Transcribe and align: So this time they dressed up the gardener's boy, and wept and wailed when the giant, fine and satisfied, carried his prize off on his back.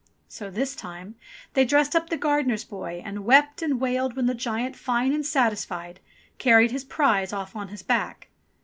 So 0.27 0.49
this 0.49 0.75
time 0.75 1.13
they 1.53 1.63
dressed 1.63 1.95
up 1.95 2.09
the 2.09 2.17
gardener's 2.17 2.63
boy, 2.63 3.03
and 3.05 3.23
wept 3.23 3.61
and 3.61 3.79
wailed 3.79 4.15
when 4.15 4.25
the 4.25 4.33
giant, 4.33 4.75
fine 4.75 5.13
and 5.13 5.23
satisfied, 5.23 5.99
carried 6.39 6.71
his 6.71 6.83
prize 6.83 7.31
off 7.31 7.55
on 7.55 7.67
his 7.67 7.83
back. 7.83 8.29